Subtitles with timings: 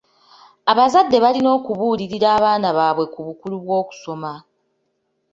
[0.71, 4.33] Abazadde balina okubuulirira abaana baabwe ku bukulu bw'okusoma.